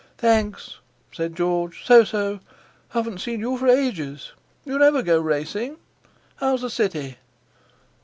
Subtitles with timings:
[0.17, 0.79] "Thanks,"
[1.11, 2.39] said George; "so so.
[2.89, 4.31] Haven't seen you for ages.
[4.65, 5.77] You never go racing.
[6.37, 7.17] How's the City?"